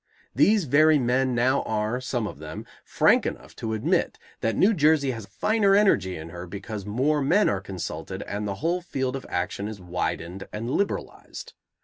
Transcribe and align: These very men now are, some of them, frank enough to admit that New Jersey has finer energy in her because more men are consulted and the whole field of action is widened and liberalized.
These 0.33 0.63
very 0.63 0.97
men 0.97 1.35
now 1.35 1.61
are, 1.61 2.01
some 2.01 2.25
of 2.25 2.39
them, 2.39 2.65
frank 2.83 3.23
enough 3.27 3.55
to 3.57 3.75
admit 3.75 4.17
that 4.39 4.55
New 4.55 4.73
Jersey 4.73 5.11
has 5.11 5.27
finer 5.27 5.75
energy 5.75 6.17
in 6.17 6.29
her 6.29 6.47
because 6.47 6.87
more 6.87 7.21
men 7.21 7.47
are 7.47 7.61
consulted 7.61 8.23
and 8.23 8.47
the 8.47 8.55
whole 8.65 8.81
field 8.81 9.15
of 9.15 9.27
action 9.29 9.67
is 9.67 9.79
widened 9.79 10.47
and 10.51 10.71
liberalized. 10.71 11.53